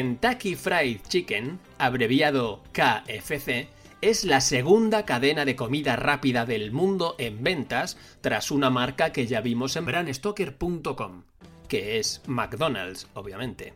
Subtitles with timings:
[0.00, 3.68] Kentucky Fried Chicken, abreviado KFC,
[4.00, 9.26] es la segunda cadena de comida rápida del mundo en ventas tras una marca que
[9.26, 11.24] ya vimos en brandstoker.com,
[11.68, 13.74] que es McDonald's, obviamente.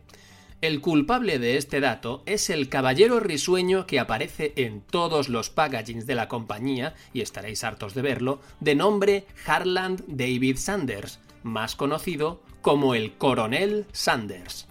[0.61, 6.07] El culpable de este dato es el caballero risueño que aparece en todos los packagings
[6.07, 12.41] de la compañía, y estaréis hartos de verlo, de nombre Harland David Sanders, más conocido
[12.63, 14.67] como el Coronel Sanders.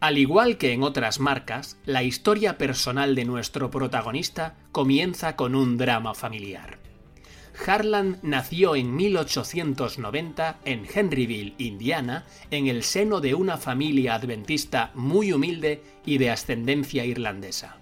[0.00, 5.76] Al igual que en otras marcas, la historia personal de nuestro protagonista comienza con un
[5.76, 6.78] drama familiar.
[7.66, 15.34] Harlan nació en 1890 en Henryville, Indiana, en el seno de una familia adventista muy
[15.34, 17.76] humilde y de ascendencia irlandesa.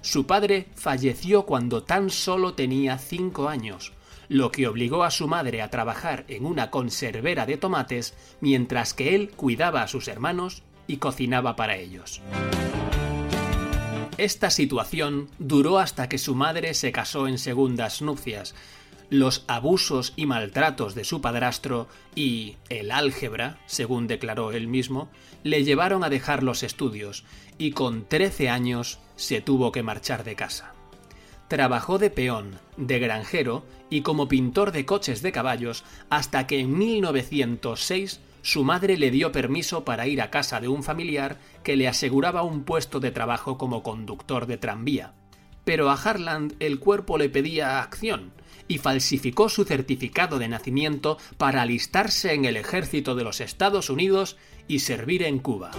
[0.00, 3.92] Su padre falleció cuando tan solo tenía 5 años,
[4.30, 9.14] lo que obligó a su madre a trabajar en una conservera de tomates mientras que
[9.14, 12.20] él cuidaba a sus hermanos y cocinaba para ellos.
[14.18, 18.56] Esta situación duró hasta que su madre se casó en segundas nupcias.
[19.10, 25.08] Los abusos y maltratos de su padrastro y el álgebra, según declaró él mismo,
[25.44, 27.24] le llevaron a dejar los estudios
[27.58, 30.74] y con 13 años se tuvo que marchar de casa.
[31.46, 36.76] Trabajó de peón, de granjero y como pintor de coches de caballos hasta que en
[36.76, 41.88] 1906 su madre le dio permiso para ir a casa de un familiar que le
[41.88, 45.14] aseguraba un puesto de trabajo como conductor de tranvía.
[45.64, 48.32] Pero a Harland el cuerpo le pedía acción
[48.68, 54.36] y falsificó su certificado de nacimiento para alistarse en el ejército de los Estados Unidos
[54.68, 55.70] y servir en Cuba.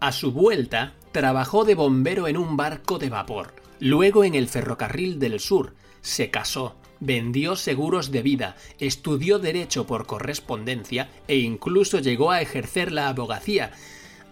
[0.00, 5.18] A su vuelta, trabajó de bombero en un barco de vapor, luego en el ferrocarril
[5.18, 12.30] del sur, se casó, vendió seguros de vida, estudió derecho por correspondencia e incluso llegó
[12.30, 13.72] a ejercer la abogacía,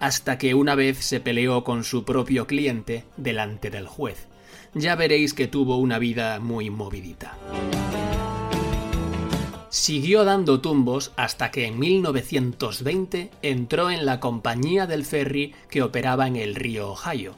[0.00, 4.28] hasta que una vez se peleó con su propio cliente delante del juez.
[4.74, 7.36] Ya veréis que tuvo una vida muy movidita.
[9.70, 16.26] Siguió dando tumbos hasta que en 1920 entró en la compañía del ferry que operaba
[16.26, 17.34] en el río Ohio.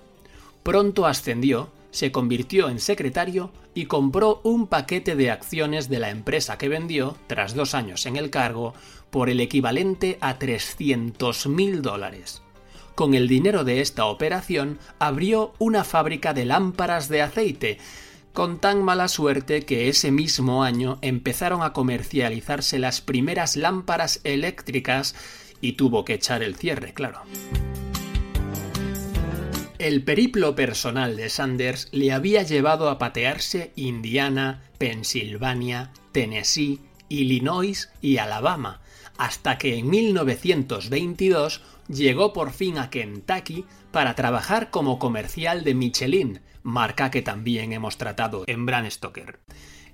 [0.62, 6.58] Pronto ascendió se convirtió en secretario y compró un paquete de acciones de la empresa
[6.58, 8.74] que vendió, tras dos años en el cargo,
[9.10, 12.42] por el equivalente a 300 mil dólares.
[12.94, 17.78] Con el dinero de esta operación abrió una fábrica de lámparas de aceite,
[18.32, 25.14] con tan mala suerte que ese mismo año empezaron a comercializarse las primeras lámparas eléctricas
[25.60, 27.22] y tuvo que echar el cierre, claro.
[29.80, 38.18] El periplo personal de Sanders le había llevado a patearse Indiana, Pensilvania, Tennessee, Illinois y
[38.18, 38.82] Alabama,
[39.16, 46.40] hasta que en 1922 llegó por fin a Kentucky para trabajar como comercial de Michelin,
[46.62, 49.40] marca que también hemos tratado en Bran Stoker.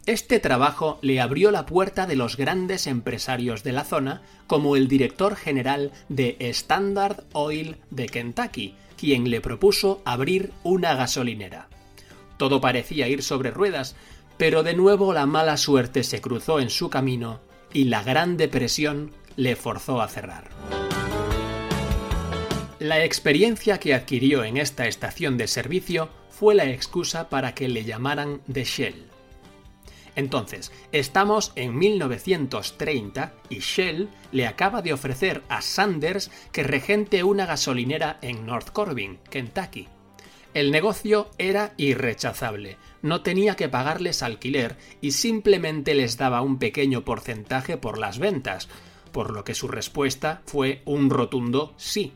[0.07, 4.89] Este trabajo le abrió la puerta de los grandes empresarios de la zona, como el
[4.89, 11.69] director general de Standard Oil de Kentucky, quien le propuso abrir una gasolinera.
[12.37, 13.97] Todo parecía ir sobre ruedas,
[14.37, 17.41] pero de nuevo la mala suerte se cruzó en su camino
[17.73, 20.51] y la Gran Depresión le forzó a cerrar.
[22.79, 27.85] La experiencia que adquirió en esta estación de servicio fue la excusa para que le
[27.85, 29.16] llamaran The Shell.
[30.17, 37.45] Entonces, estamos en 1930 y Shell le acaba de ofrecer a Sanders que regente una
[37.45, 39.89] gasolinera en North Corbin, Kentucky.
[40.55, 47.05] El negocio era irrechazable, no tenía que pagarles alquiler y simplemente les daba un pequeño
[47.05, 48.71] porcentaje por las ventas,
[49.13, 52.15] por lo que su respuesta fue un rotundo sí.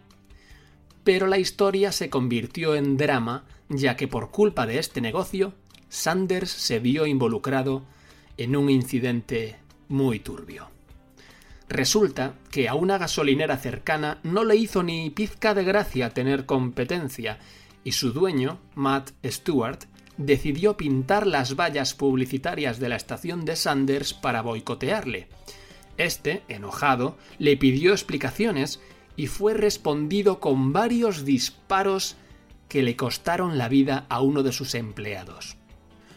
[1.05, 5.53] Pero la historia se convirtió en drama, ya que por culpa de este negocio
[5.91, 7.83] Sanders se vio involucrado
[8.37, 9.57] en un incidente
[9.89, 10.71] muy turbio.
[11.69, 17.39] Resulta que a una gasolinera cercana no le hizo ni pizca de gracia tener competencia,
[17.83, 19.81] y su dueño, Matt Stewart,
[20.17, 25.29] decidió pintar las vallas publicitarias de la estación de Sanders para boicotearle.
[25.97, 28.81] Este, enojado, le pidió explicaciones
[29.17, 32.17] y fue respondido con varios disparos
[32.69, 35.60] que le costaron la vida a uno de sus empleados.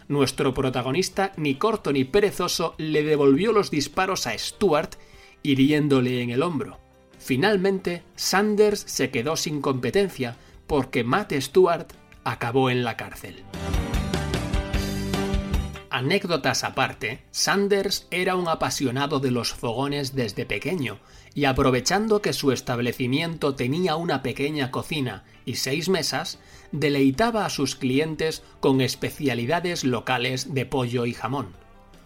[0.07, 4.95] Nuestro protagonista, ni corto ni perezoso, le devolvió los disparos a Stuart,
[5.43, 6.79] hiriéndole en el hombro.
[7.19, 11.87] Finalmente, Sanders se quedó sin competencia porque Matt Stewart
[12.23, 13.43] acabó en la cárcel.
[15.93, 20.97] Anécdotas aparte, Sanders era un apasionado de los fogones desde pequeño,
[21.35, 26.39] y aprovechando que su establecimiento tenía una pequeña cocina y seis mesas,
[26.71, 31.49] deleitaba a sus clientes con especialidades locales de pollo y jamón.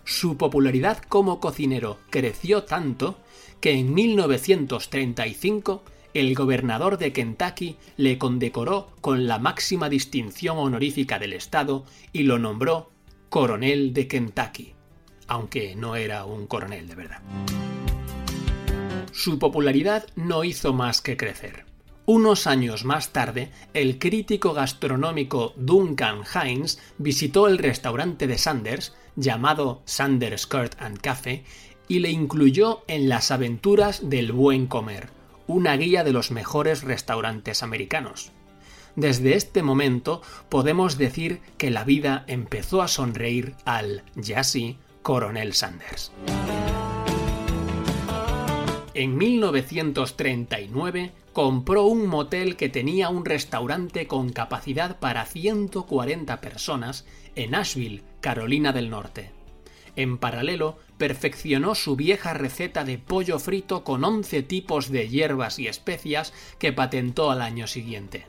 [0.04, 3.18] Su popularidad como cocinero creció tanto
[3.62, 5.81] que en 1935
[6.13, 12.38] el gobernador de Kentucky le condecoró con la máxima distinción honorífica del estado y lo
[12.38, 12.96] nombró
[13.29, 14.74] coronel de Kentucky,
[15.27, 17.21] aunque no era un coronel de verdad.
[19.12, 21.65] Su popularidad no hizo más que crecer.
[22.06, 29.81] Unos años más tarde, el crítico gastronómico Duncan Hines visitó el restaurante de Sanders, llamado
[29.83, 31.44] Sanders Court and Cafe,
[31.89, 35.09] y le incluyó en las aventuras del buen comer,
[35.47, 38.31] una guía de los mejores restaurantes americanos.
[38.97, 45.53] Desde este momento podemos decir que la vida empezó a sonreír al, ya sí, coronel
[45.53, 46.11] Sanders.
[48.95, 57.05] En 1939 compró un motel que tenía un restaurante con capacidad para 140 personas
[57.35, 59.29] en Asheville, Carolina del Norte.
[59.95, 65.67] En paralelo, perfeccionó su vieja receta de pollo frito con 11 tipos de hierbas y
[65.67, 68.25] especias que patentó al año siguiente.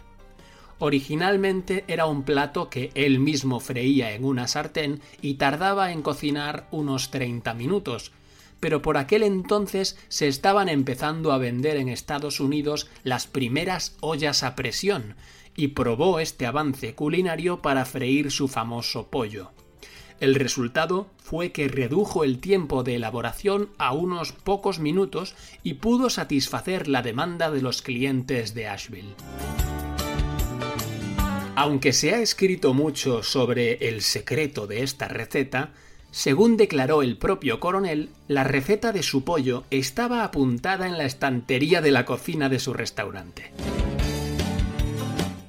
[0.78, 6.68] Originalmente era un plato que él mismo freía en una sartén y tardaba en cocinar
[6.70, 8.12] unos 30 minutos,
[8.60, 14.42] pero por aquel entonces se estaban empezando a vender en Estados Unidos las primeras ollas
[14.42, 15.16] a presión,
[15.56, 19.50] y probó este avance culinario para freír su famoso pollo.
[20.20, 25.34] El resultado fue que redujo el tiempo de elaboración a unos pocos minutos
[25.64, 29.14] y pudo satisfacer la demanda de los clientes de Asheville.
[31.60, 35.70] Aunque se ha escrito mucho sobre el secreto de esta receta,
[36.12, 41.80] según declaró el propio coronel, la receta de su pollo estaba apuntada en la estantería
[41.80, 43.50] de la cocina de su restaurante.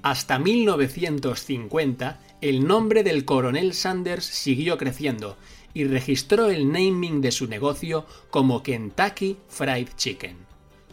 [0.01, 5.37] Hasta 1950, el nombre del coronel Sanders siguió creciendo
[5.75, 10.37] y registró el naming de su negocio como Kentucky Fried Chicken.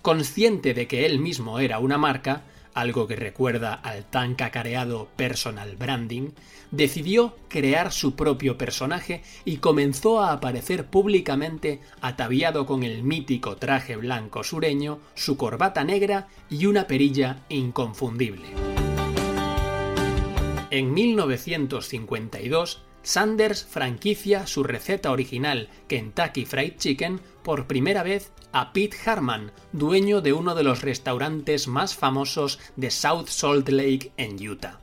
[0.03, 2.43] Consciente de que él mismo era una marca,
[2.77, 6.31] algo que recuerda al tan cacareado personal branding,
[6.71, 13.97] decidió crear su propio personaje y comenzó a aparecer públicamente ataviado con el mítico traje
[13.97, 18.49] blanco sureño, su corbata negra y una perilla inconfundible.
[20.71, 28.97] En 1952, Sanders franquicia su receta original Kentucky Fried Chicken por primera vez a Pete
[29.07, 34.81] Harman, dueño de uno de los restaurantes más famosos de South Salt Lake en Utah.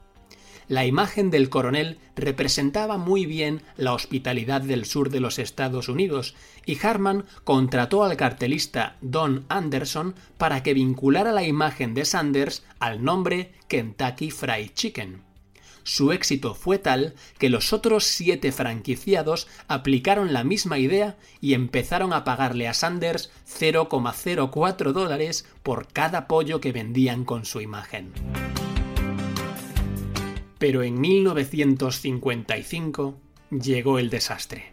[0.70, 6.34] La imagen del coronel representaba muy bien la hospitalidad del sur de los Estados Unidos,
[6.66, 13.04] y Harman contrató al cartelista Don Anderson para que vinculara la imagen de Sanders al
[13.04, 15.33] nombre Kentucky Fried Chicken.
[15.84, 22.12] Su éxito fue tal que los otros siete franquiciados aplicaron la misma idea y empezaron
[22.14, 28.12] a pagarle a Sanders 0,04 dólares por cada pollo que vendían con su imagen.
[30.58, 33.20] Pero en 1955
[33.52, 34.72] llegó el desastre.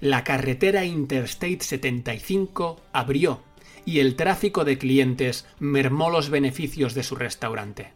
[0.00, 3.42] La carretera Interstate 75 abrió
[3.86, 7.92] y el tráfico de clientes mermó los beneficios de su restaurante.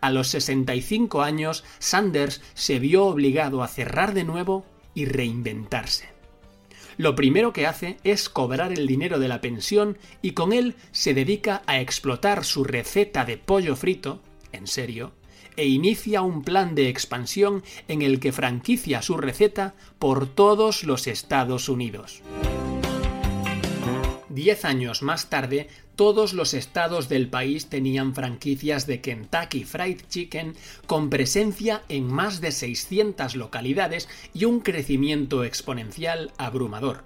[0.00, 6.08] A los 65 años, Sanders se vio obligado a cerrar de nuevo y reinventarse.
[6.96, 11.14] Lo primero que hace es cobrar el dinero de la pensión y con él se
[11.14, 14.20] dedica a explotar su receta de pollo frito,
[14.52, 15.12] en serio,
[15.56, 21.06] e inicia un plan de expansión en el que franquicia su receta por todos los
[21.06, 22.22] Estados Unidos.
[24.30, 30.54] Diez años más tarde, todos los estados del país tenían franquicias de Kentucky Fried Chicken
[30.86, 37.02] con presencia en más de 600 localidades y un crecimiento exponencial abrumador.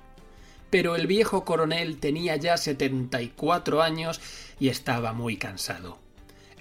[0.68, 4.20] Pero el viejo coronel tenía ya 74 años
[4.60, 5.98] y estaba muy cansado.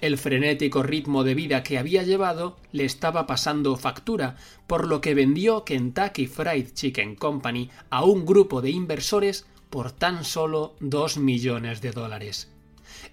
[0.00, 5.14] El frenético ritmo de vida que había llevado le estaba pasando factura, por lo que
[5.14, 11.80] vendió Kentucky Fried Chicken Company a un grupo de inversores por tan solo dos millones
[11.80, 12.48] de dólares.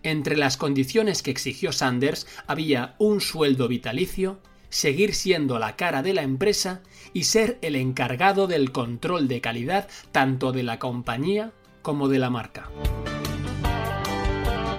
[0.03, 4.37] Entre las condiciones que exigió Sanders había un sueldo vitalicio,
[4.69, 9.87] seguir siendo la cara de la empresa y ser el encargado del control de calidad
[10.11, 11.51] tanto de la compañía
[11.81, 12.69] como de la marca.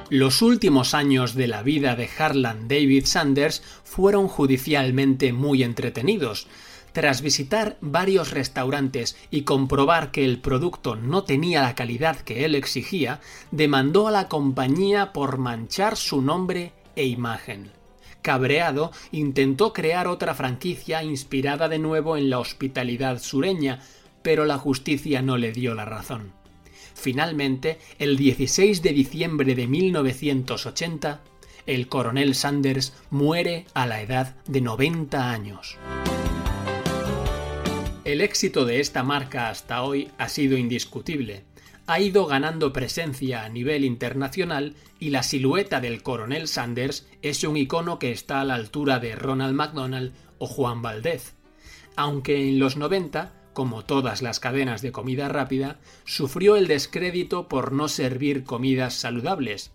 [0.08, 6.46] Los últimos años de la vida de Harlan David Sanders fueron judicialmente muy entretenidos.
[6.92, 12.54] Tras visitar varios restaurantes y comprobar que el producto no tenía la calidad que él
[12.54, 13.20] exigía,
[13.50, 17.72] demandó a la compañía por manchar su nombre e imagen.
[18.20, 23.80] Cabreado, intentó crear otra franquicia inspirada de nuevo en la hospitalidad sureña,
[24.22, 26.32] pero la justicia no le dio la razón.
[26.94, 31.20] Finalmente, el 16 de diciembre de 1980,
[31.66, 35.78] el coronel Sanders muere a la edad de 90 años.
[38.04, 41.44] El éxito de esta marca hasta hoy ha sido indiscutible.
[41.86, 47.56] Ha ido ganando presencia a nivel internacional y la silueta del coronel Sanders es un
[47.56, 51.34] icono que está a la altura de Ronald McDonald o Juan Valdez.
[51.94, 57.72] Aunque en los 90 como todas las cadenas de comida rápida, sufrió el descrédito por
[57.72, 59.72] no servir comidas saludables.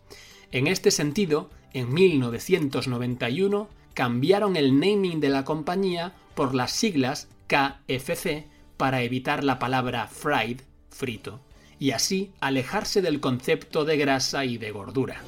[0.52, 8.46] En este sentido, en 1991 cambiaron el naming de la compañía por las siglas KFC
[8.78, 11.40] para evitar la palabra fried, frito,
[11.80, 15.22] y así alejarse del concepto de grasa y de gordura.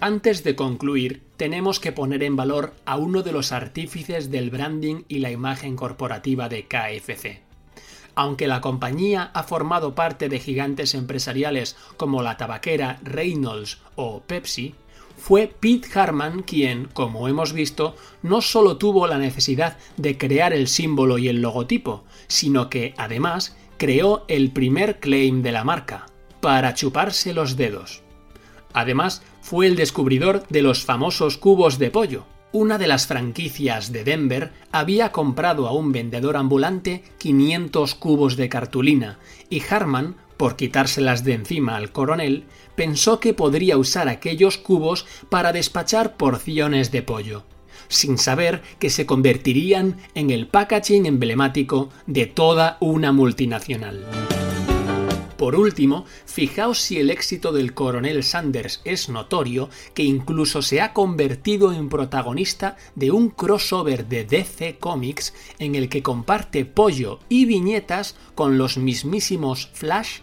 [0.00, 5.02] Antes de concluir, tenemos que poner en valor a uno de los artífices del branding
[5.08, 7.42] y la imagen corporativa de KFC.
[8.14, 14.74] Aunque la compañía ha formado parte de gigantes empresariales como la tabaquera Reynolds o Pepsi,
[15.18, 20.68] fue Pete Harman quien, como hemos visto, no solo tuvo la necesidad de crear el
[20.68, 26.06] símbolo y el logotipo, sino que, además, creó el primer claim de la marca,
[26.40, 28.02] para chuparse los dedos.
[28.72, 32.24] Además, fue el descubridor de los famosos cubos de pollo.
[32.52, 38.48] Una de las franquicias de Denver había comprado a un vendedor ambulante 500 cubos de
[38.48, 39.18] cartulina
[39.50, 45.52] y Harman, por quitárselas de encima al coronel, pensó que podría usar aquellos cubos para
[45.52, 47.42] despachar porciones de pollo,
[47.88, 54.06] sin saber que se convertirían en el packaging emblemático de toda una multinacional.
[55.36, 60.92] Por último, fijaos si el éxito del coronel Sanders es notorio, que incluso se ha
[60.92, 67.44] convertido en protagonista de un crossover de DC Comics en el que comparte pollo y
[67.44, 70.22] viñetas con los mismísimos Flash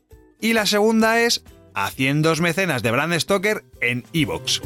[0.41, 1.43] Y la segunda es
[1.73, 4.59] haciendo mecenas de Brand Stoker en iVoox.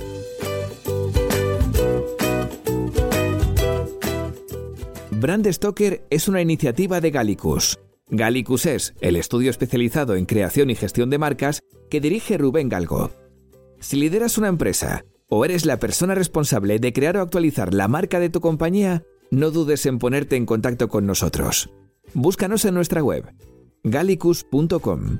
[5.11, 7.77] Brand Stoker es una iniciativa de Gallicus
[8.09, 13.11] Gallicus es el estudio especializado en creación y gestión de marcas que dirige Rubén Galgo.
[13.79, 18.19] Si lideras una empresa o eres la persona responsable de crear o actualizar la marca
[18.19, 21.71] de tu compañía, no dudes en ponerte en contacto con nosotros.
[22.13, 23.33] Búscanos en nuestra web
[23.83, 25.19] gallicus.com.